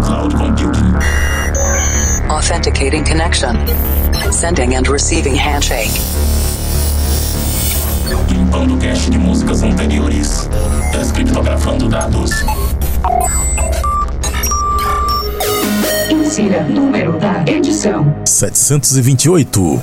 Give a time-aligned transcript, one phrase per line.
[0.00, 0.94] cloud computing.
[2.30, 3.56] Authenticating connection.
[4.32, 5.90] Sending and receiving handshake.
[8.28, 10.48] Limpando cache de músicas anteriores.
[10.92, 12.30] Descriptografando dados.
[16.10, 19.82] Insira número da edição: 728.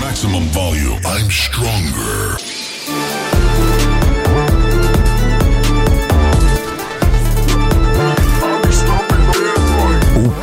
[0.00, 1.00] Maximum volume.
[1.04, 2.57] I'm stronger.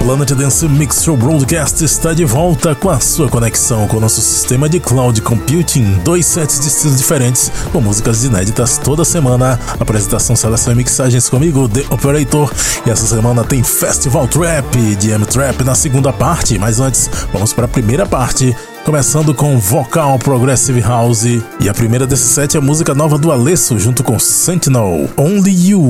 [0.05, 4.21] Planet Dance Mix Show Broadcast está de volta com a sua conexão com o nosso
[4.21, 5.99] sistema de cloud computing.
[6.03, 9.59] Dois sets de estilos diferentes, com músicas inéditas toda semana.
[9.79, 12.53] Apresentação, seleção e mixagens comigo, The Operator.
[12.85, 16.59] E essa semana tem Festival Trap, DM Trap na segunda parte.
[16.59, 18.55] Mas antes, vamos para a primeira parte.
[18.85, 21.25] Começando com Vocal Progressive House.
[21.59, 25.69] E a primeira desse set é a música nova do Alesso, junto com Sentinel, Only
[25.69, 25.87] You.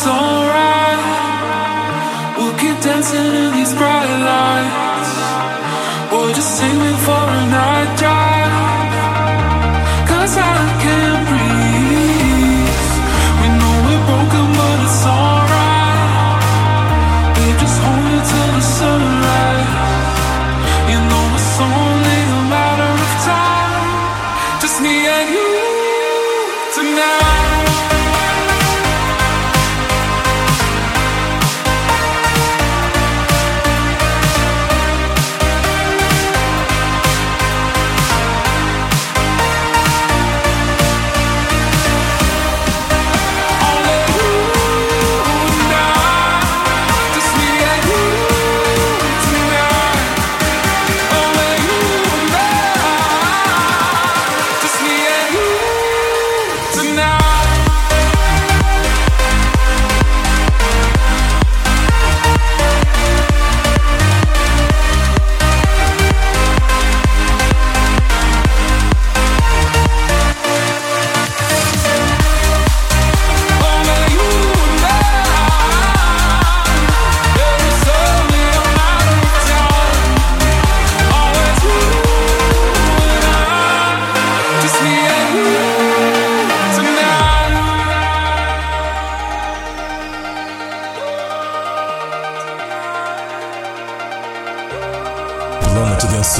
[0.00, 0.98] It's alright.
[2.38, 5.12] We'll keep dancing in these bright lights.
[6.14, 8.19] Or just sing for a night drive.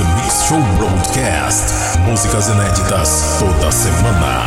[0.00, 1.98] Show Broadcast.
[2.06, 4.44] Músicas inéditas toda semana.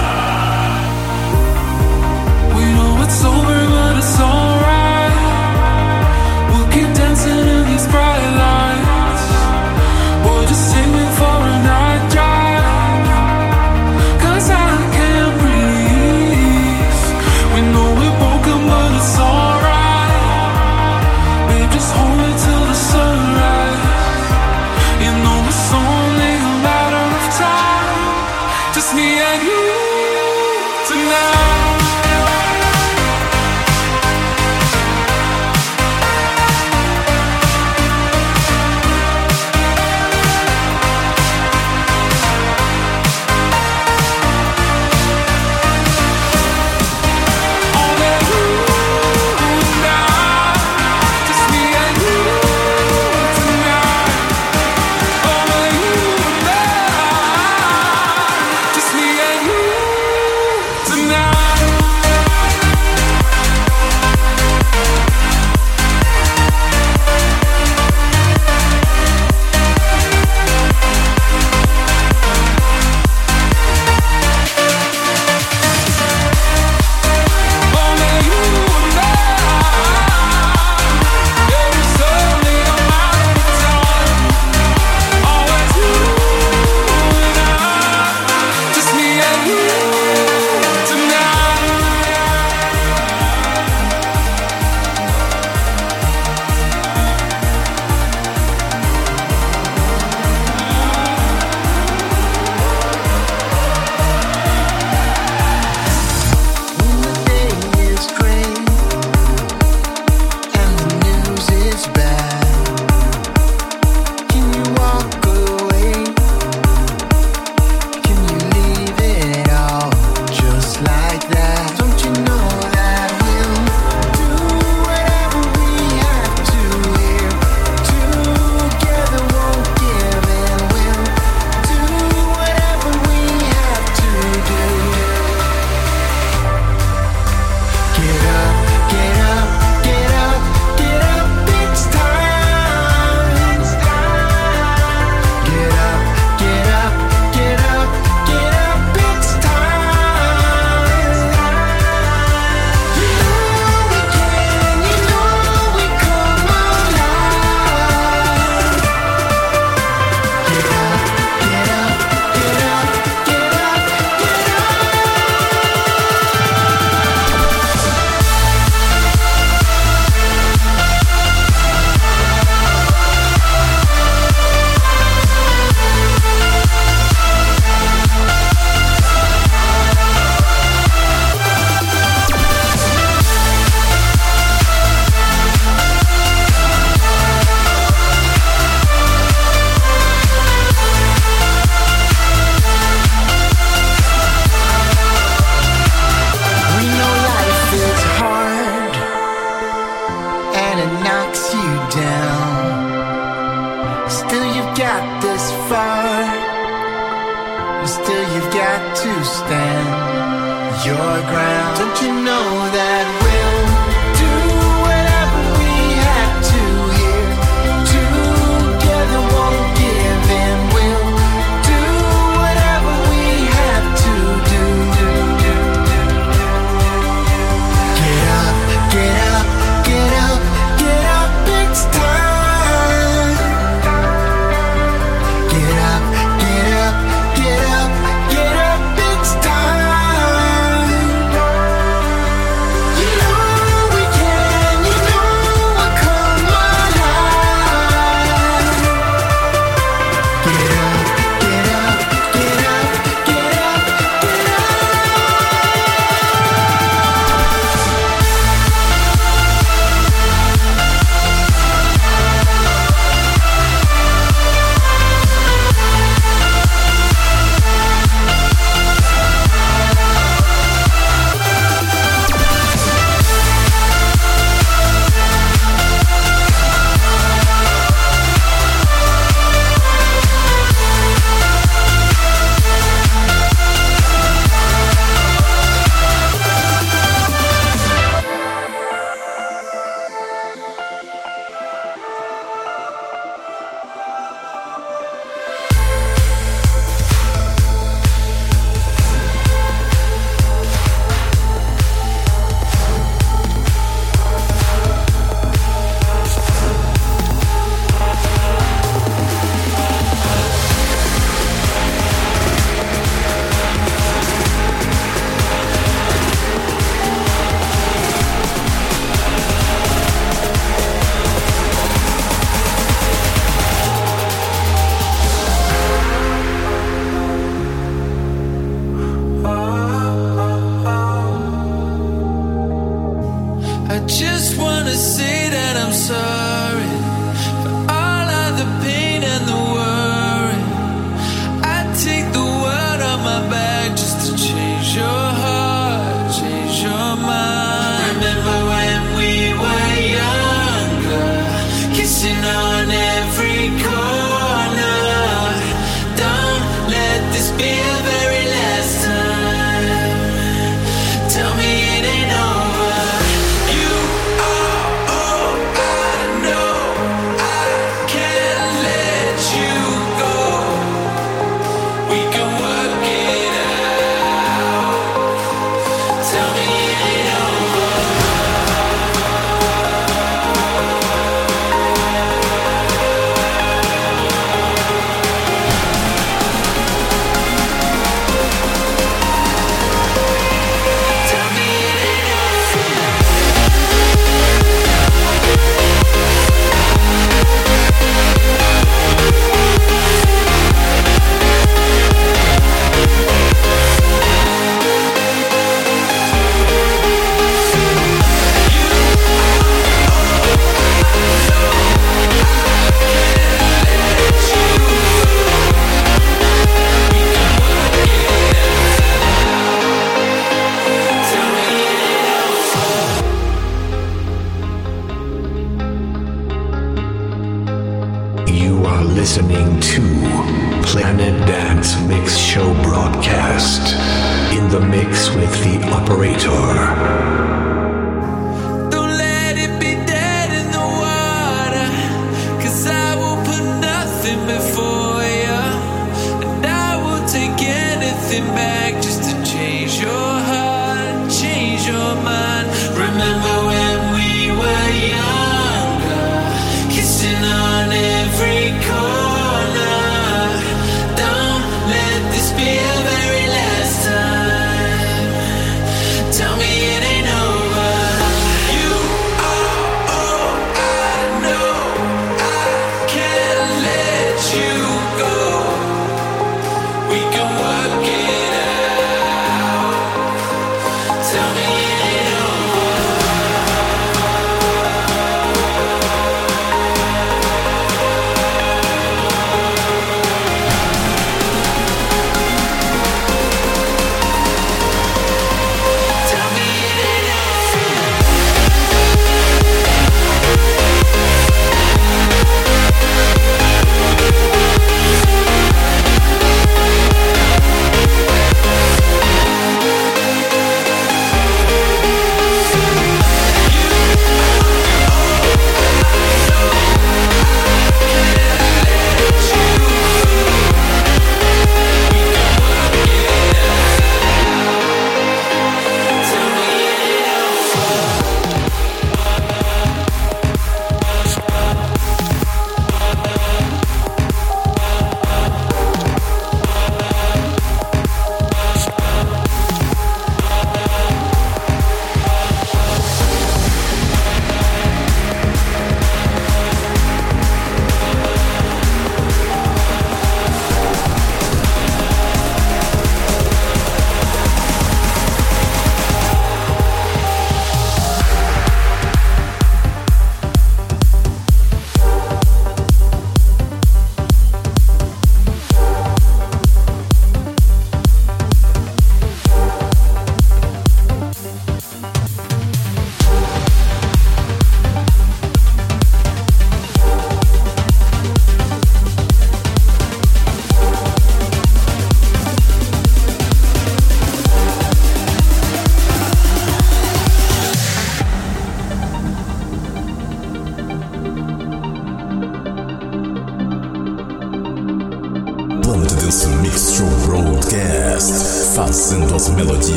[2.55, 3.52] We know it's over,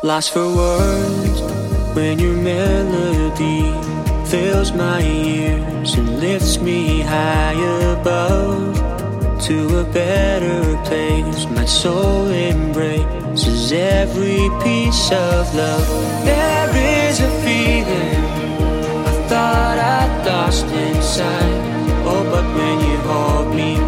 [0.00, 1.40] Lost for words
[1.92, 3.74] when your melody
[4.30, 7.58] fills my ears and lifts me high
[7.98, 8.76] above
[9.46, 11.46] to a better place.
[11.46, 15.88] My soul embraces every piece of love.
[16.24, 16.70] There
[17.08, 18.24] is a feeling
[19.04, 21.64] I thought I'd lost inside.
[22.06, 23.87] Oh, but when you hold me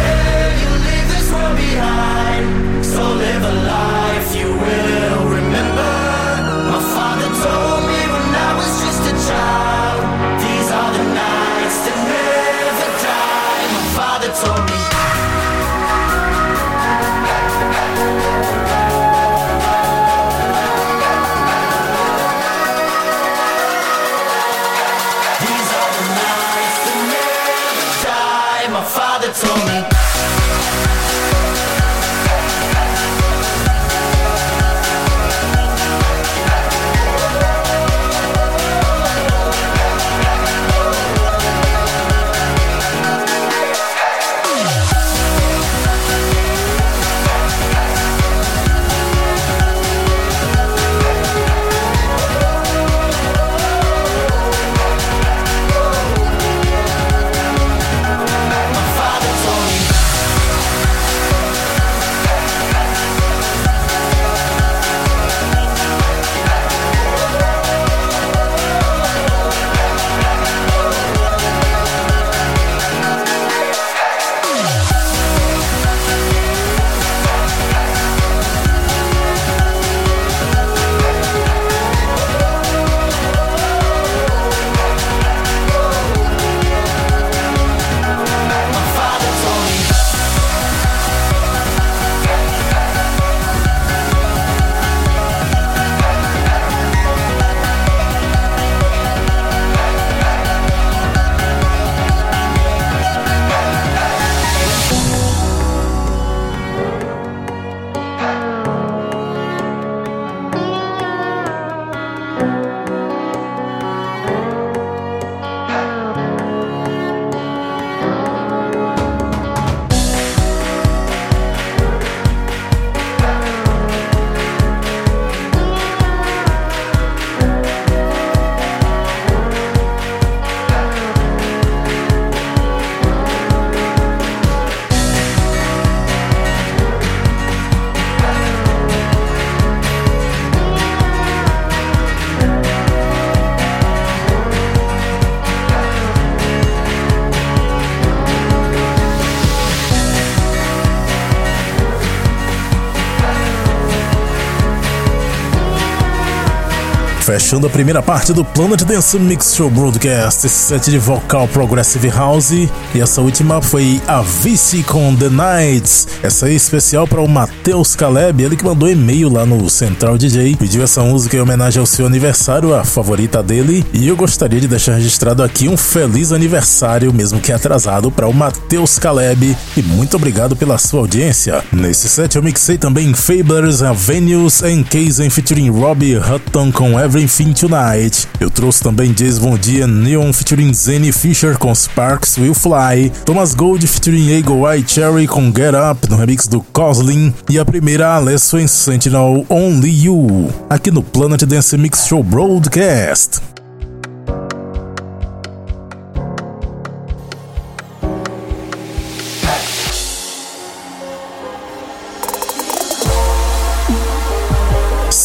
[157.51, 162.07] Fechando a primeira parte do Planet Dance Mix Show Broadcast, esse set de vocal Progressive
[162.07, 162.51] House.
[162.51, 166.07] E essa última foi a Vici com The Nights.
[166.23, 170.17] Essa aí é especial para o Matheus Caleb, ele que mandou e-mail lá no Central
[170.17, 170.55] DJ.
[170.55, 173.85] Pediu essa música em homenagem ao seu aniversário, a favorita dele.
[173.91, 178.33] E eu gostaria de deixar registrado aqui um feliz aniversário, mesmo que atrasado, para o
[178.33, 179.57] Matheus Caleb.
[179.75, 181.61] E muito obrigado pela sua audiência.
[181.69, 188.27] Nesse set eu mixei também Fablers, Avenues and Case featuring Robbie Hutton com Everything Tonight.
[188.39, 193.55] Eu trouxe também James Bond and Neon featuring Zane Fisher com Sparks Will Fly, Thomas
[193.55, 198.15] Gold featuring Eagle Eye Cherry com Get Up no remix do Coslin e a primeira
[198.15, 203.50] Alesso em Sentinel Only You, aqui no Planet Dance Mix Show Broadcast.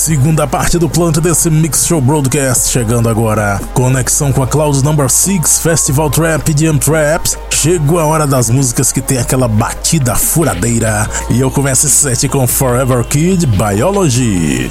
[0.06, 3.60] Segunda parte do plano desse Mix Show Broadcast chegando agora.
[3.74, 7.36] Conexão com a Cloud Number 6 Festival Trap Jam Traps.
[7.50, 11.10] Chegou a hora das músicas que tem aquela batida furadeira.
[11.28, 14.70] E eu começo esse set com Forever Kid biology.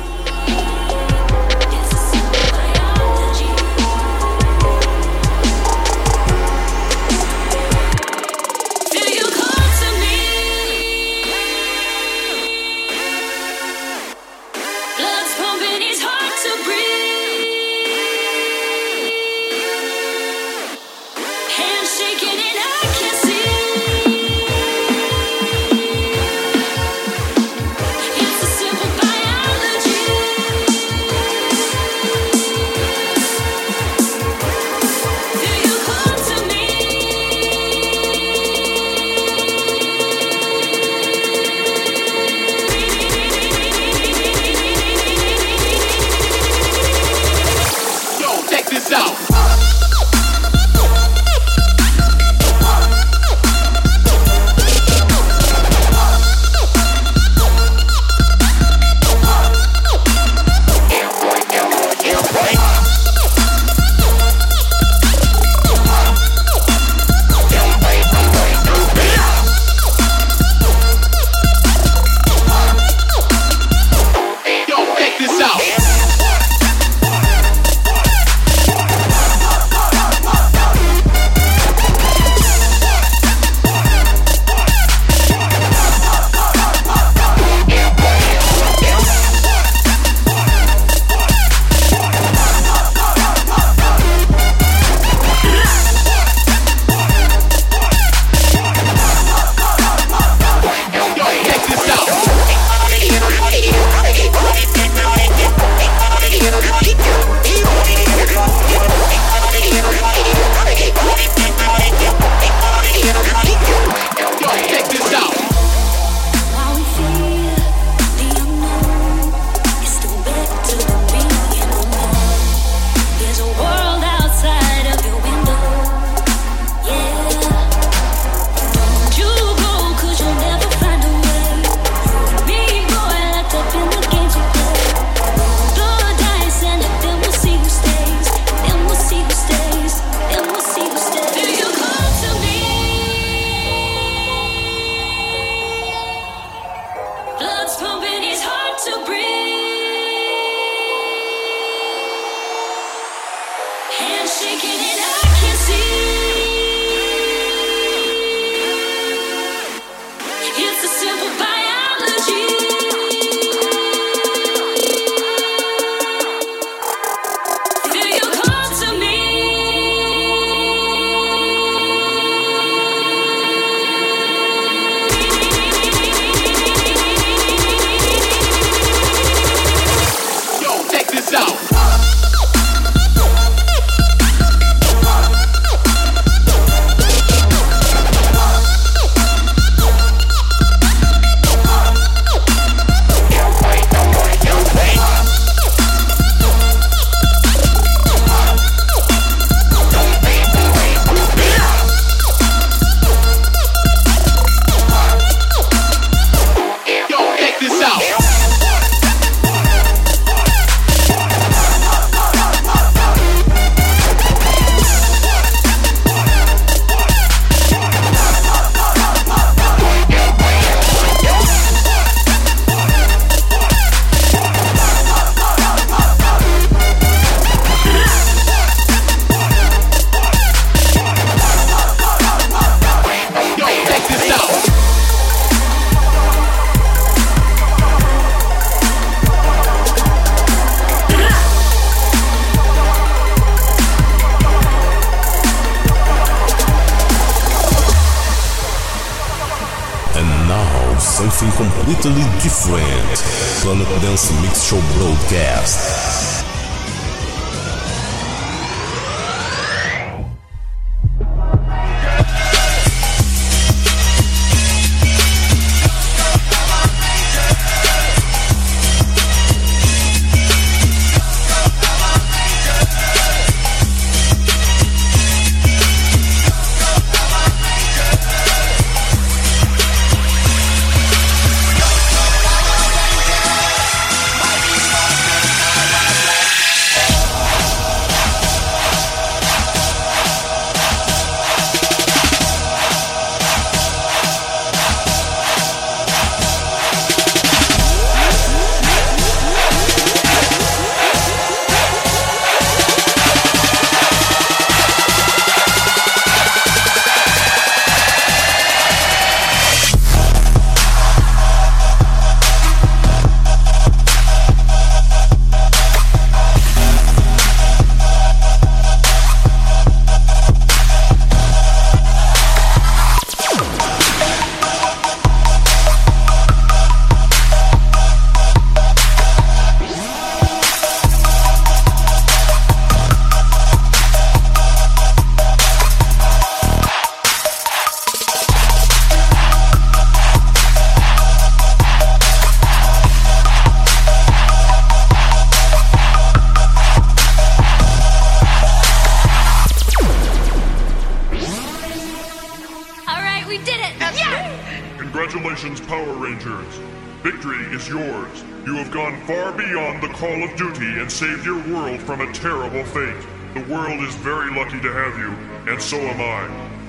[361.45, 363.23] Your world from a terrible fate.
[363.53, 365.29] The world is very lucky to have you,
[365.71, 366.84] and so am I.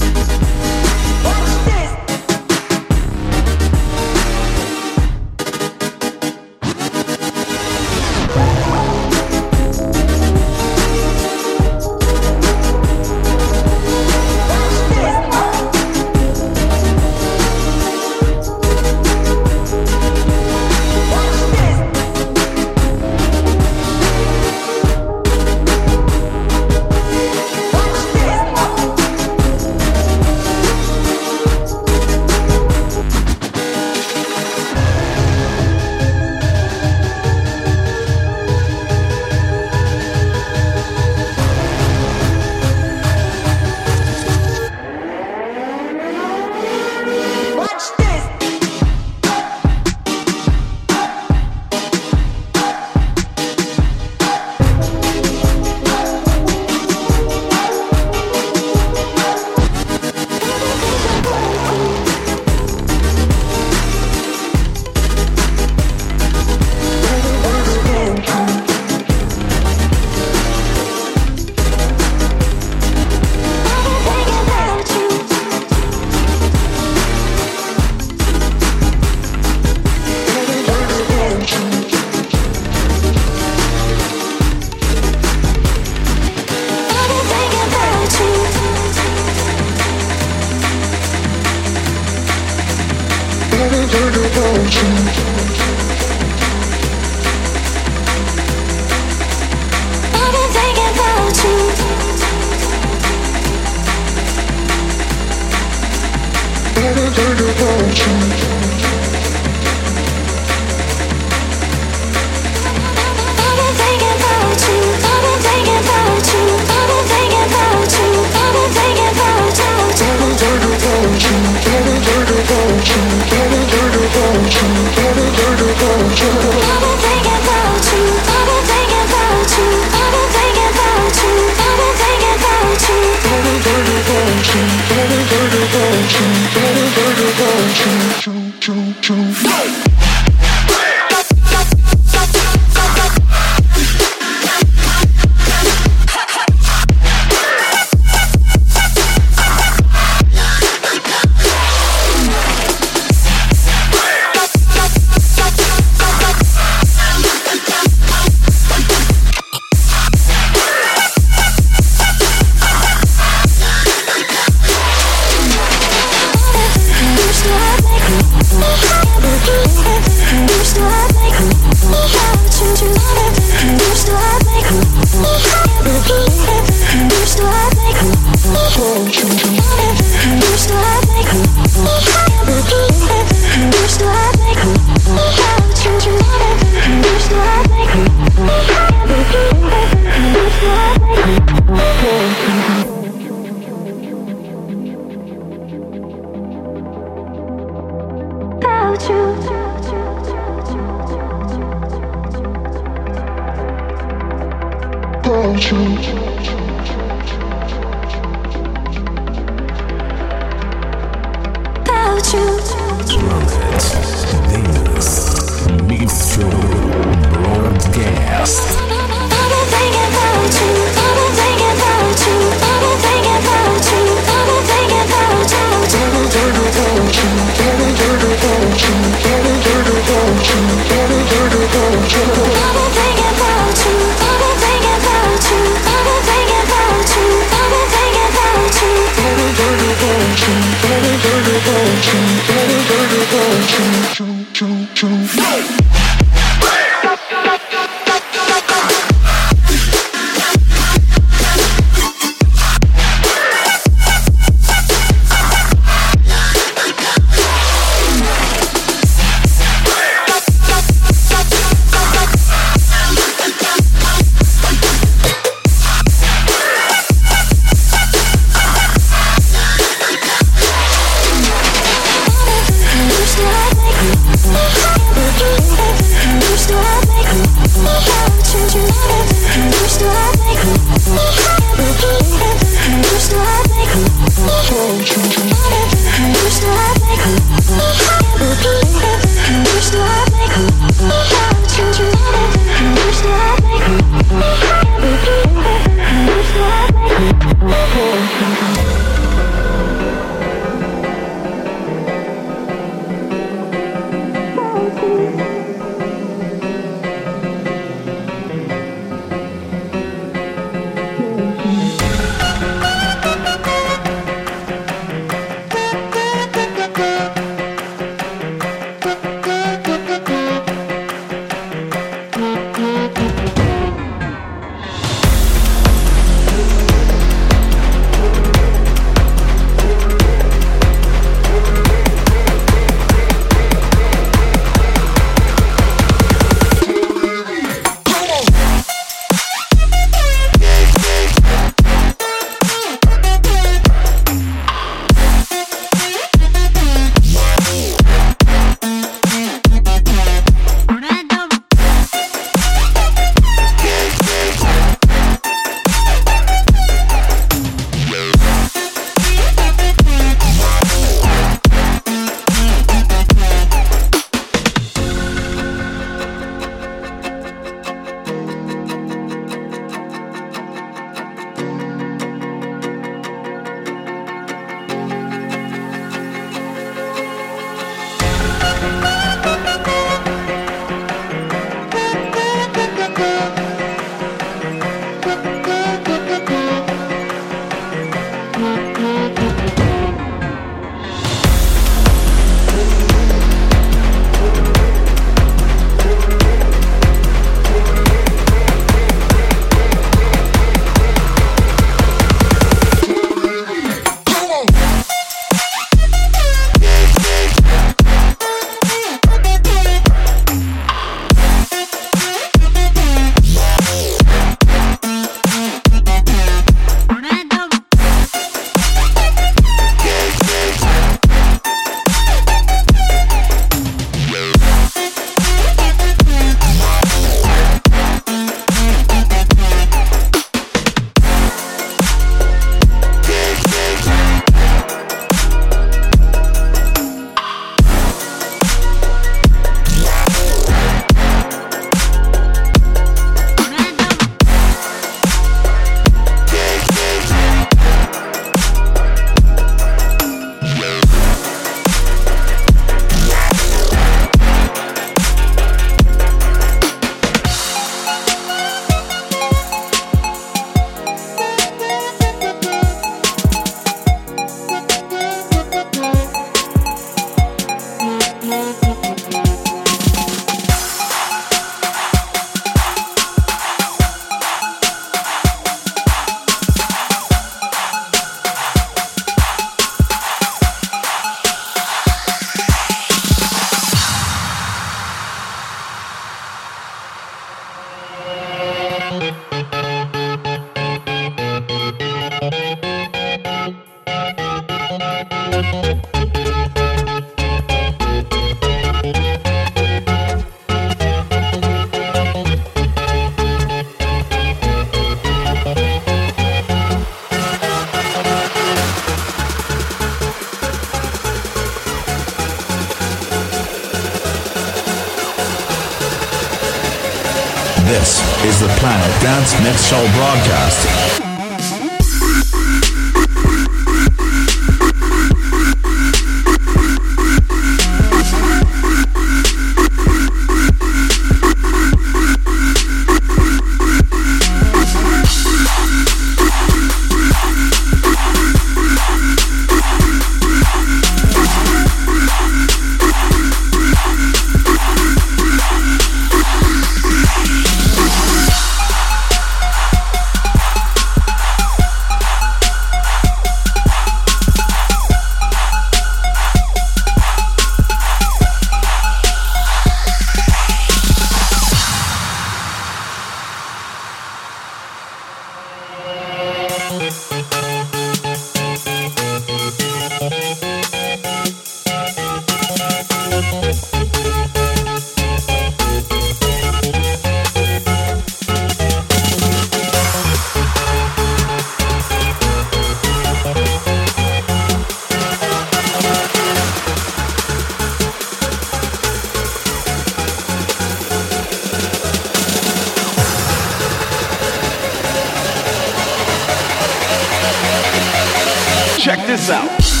[599.01, 600.00] Check this out.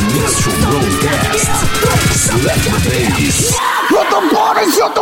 [0.00, 0.50] Mr.
[0.62, 1.44] The bass.
[3.90, 5.01] What the party's the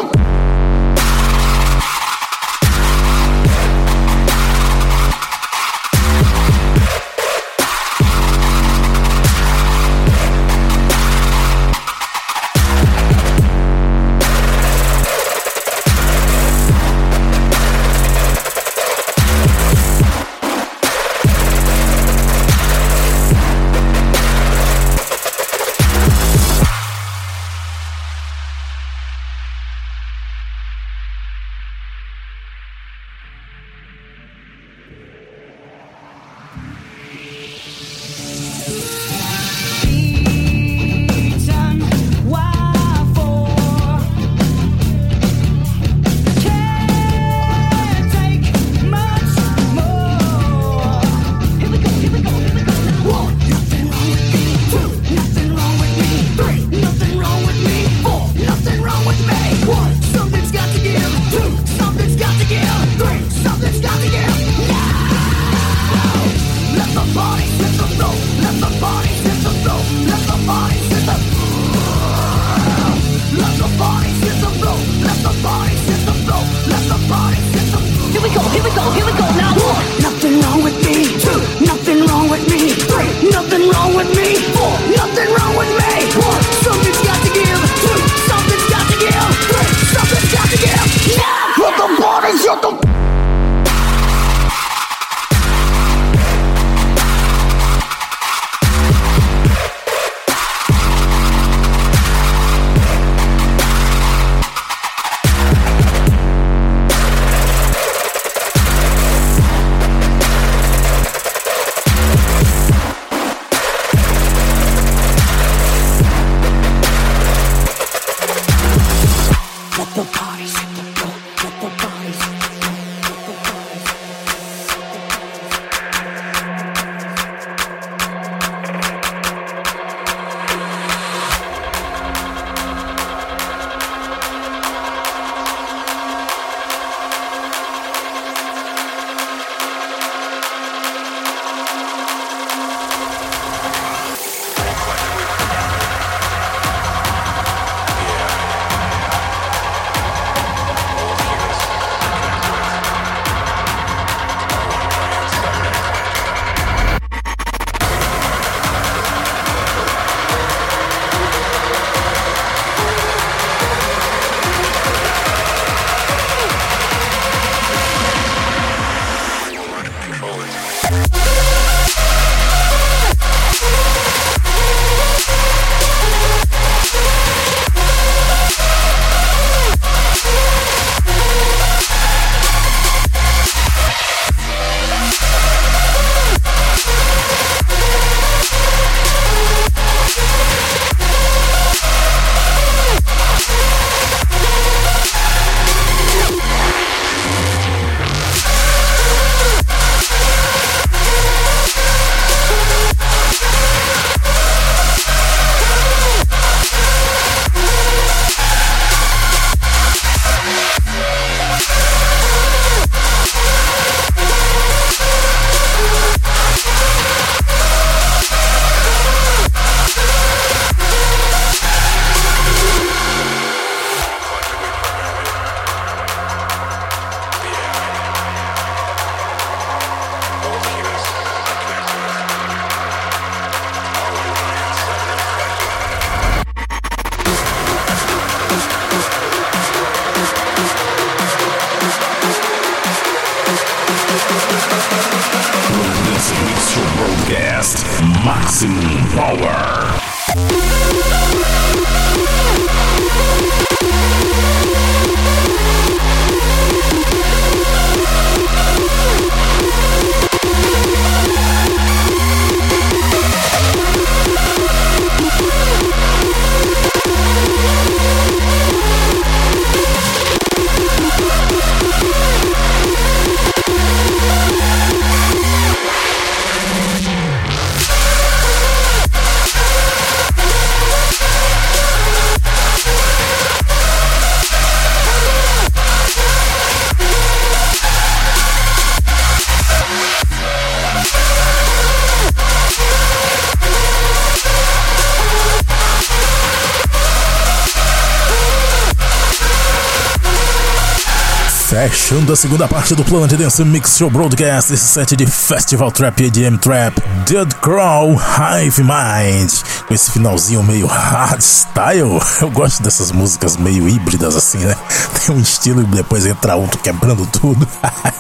[302.10, 306.24] Fechando a segunda parte do Planet Dance Mix Show Broadcast, esse set de Festival Trap
[306.24, 309.52] EDM Trap, Dead Crawl, Hive Mind,
[309.86, 312.20] com esse finalzinho meio hardstyle.
[312.42, 314.76] Eu gosto dessas músicas meio híbridas assim, né?
[315.20, 317.64] Tem um estilo e depois entra outro quebrando tudo.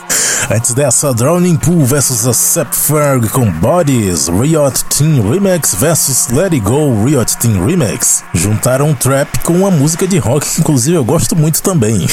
[0.52, 6.58] Antes dessa, Drowning Pool vs Accept Ferg com Bodies, Riot Team Remix vs Let It
[6.58, 8.24] Go Riot Team Remix.
[8.34, 12.04] Juntaram trap com uma música de rock que inclusive eu gosto muito também.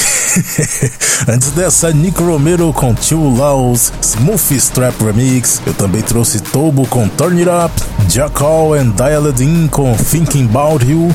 [1.26, 5.60] Antes dessa, Nick Romero com Two Laws, Smooth Strap Remix.
[5.66, 7.74] Eu também trouxe Tobo com Turn It Up,
[8.08, 11.12] Jackal and Dialed In com Thinking About You,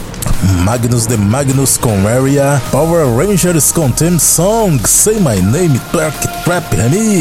[0.66, 6.76] Magnus the Magnus com Area, Power Rangers com Theme Song, Say My Name Track Trap
[6.76, 7.13] Remix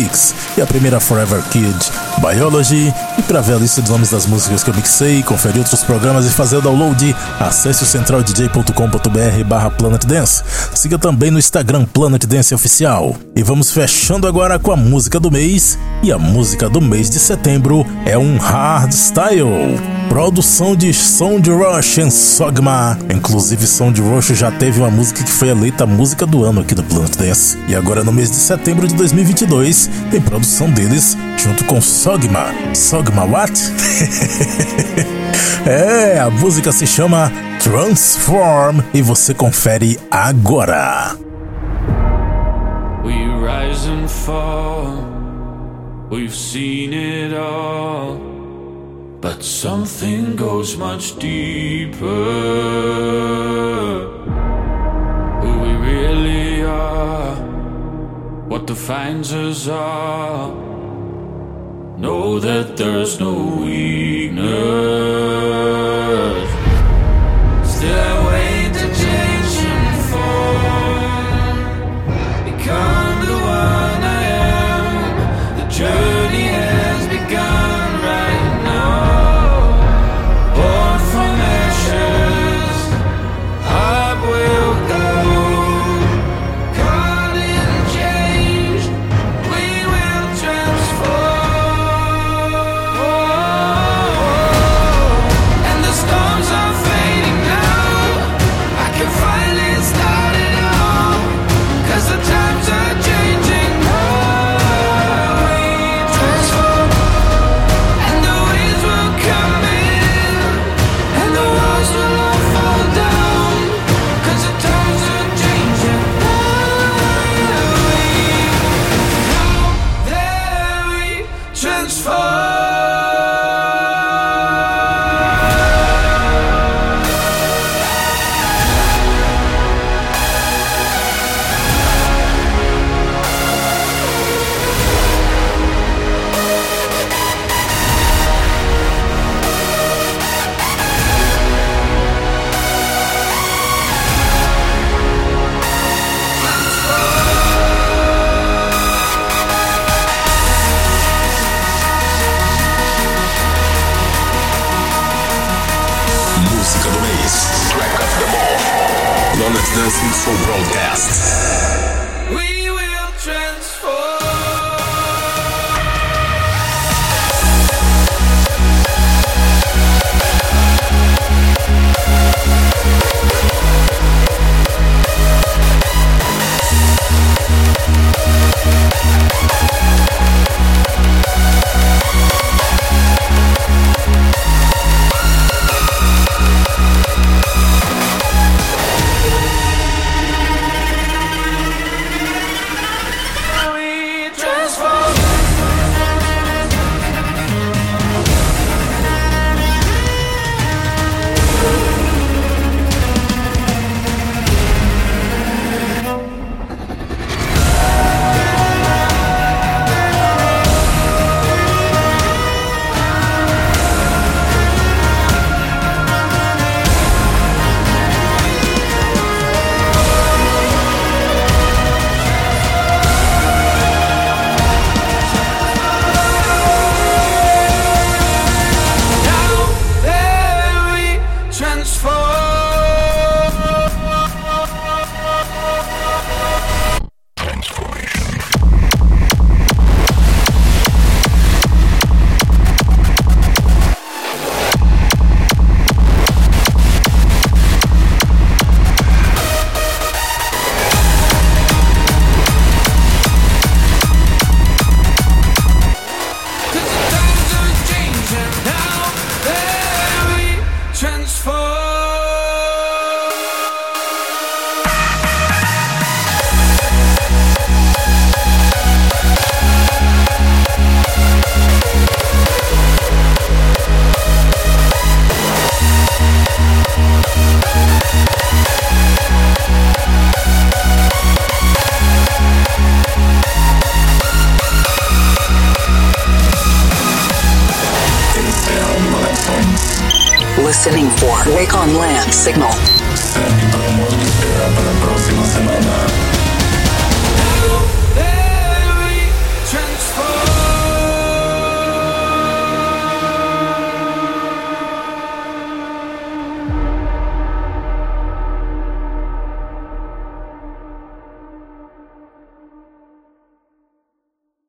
[0.57, 1.77] e a primeira Forever Kid,
[2.19, 2.93] Biology.
[3.19, 6.25] E para ver a lista de nomes das músicas que eu mixei, conferir outros programas
[6.25, 10.43] e fazer o download, acesse o centraldj.com.br barra Planet Dance.
[10.75, 13.15] Siga também no Instagram Planet Dance Oficial.
[13.37, 15.79] E vamos fechando agora com a música do mês.
[16.03, 19.79] E a música do mês de setembro é um Hardstyle.
[20.09, 22.99] Produção de Sound Rush e Sogma.
[23.15, 26.83] Inclusive, Sound Rush já teve uma música que foi eleita música do ano aqui do
[26.83, 27.57] Planet Dance.
[27.67, 32.47] E agora, no mês de setembro de 2022, tem produção deles junto com Sogma.
[32.75, 33.53] Sogma what?
[35.67, 37.31] é, a música se chama
[37.63, 41.17] Transform e você confere agora.
[43.05, 45.05] We rise and fall,
[46.11, 48.33] we've seen it all.
[49.23, 52.09] But something goes much deeper.
[55.41, 57.37] Who we really are,
[58.53, 60.51] what defines us all.
[61.97, 63.33] Know that there's no
[63.63, 64.43] weakness.
[67.75, 68.22] Still,